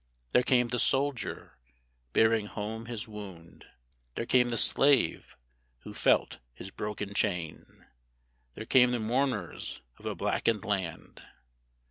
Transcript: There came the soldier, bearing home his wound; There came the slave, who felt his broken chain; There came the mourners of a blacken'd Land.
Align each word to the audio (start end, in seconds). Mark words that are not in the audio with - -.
There 0.31 0.41
came 0.41 0.69
the 0.69 0.79
soldier, 0.79 1.59
bearing 2.11 2.47
home 2.47 2.87
his 2.87 3.07
wound; 3.07 3.65
There 4.15 4.25
came 4.25 4.49
the 4.49 4.57
slave, 4.57 5.37
who 5.81 5.93
felt 5.93 6.39
his 6.55 6.71
broken 6.71 7.13
chain; 7.13 7.85
There 8.55 8.65
came 8.65 8.93
the 8.93 8.99
mourners 8.99 9.81
of 9.99 10.07
a 10.07 10.15
blacken'd 10.15 10.65
Land. 10.65 11.21